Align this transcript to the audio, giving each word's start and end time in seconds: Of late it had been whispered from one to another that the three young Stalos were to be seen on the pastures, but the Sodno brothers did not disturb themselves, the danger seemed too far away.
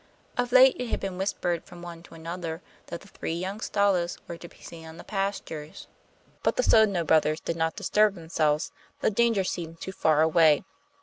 Of 0.35 0.51
late 0.51 0.75
it 0.79 0.87
had 0.89 0.99
been 0.99 1.19
whispered 1.19 1.63
from 1.63 1.83
one 1.83 2.01
to 2.01 2.15
another 2.15 2.63
that 2.87 3.01
the 3.01 3.07
three 3.07 3.35
young 3.35 3.59
Stalos 3.59 4.17
were 4.27 4.35
to 4.35 4.47
be 4.47 4.57
seen 4.57 4.87
on 4.87 4.97
the 4.97 5.03
pastures, 5.03 5.85
but 6.41 6.55
the 6.55 6.63
Sodno 6.63 7.05
brothers 7.05 7.39
did 7.39 7.55
not 7.55 7.75
disturb 7.75 8.15
themselves, 8.15 8.71
the 9.01 9.11
danger 9.11 9.43
seemed 9.43 9.79
too 9.79 9.91
far 9.91 10.23
away. 10.23 10.63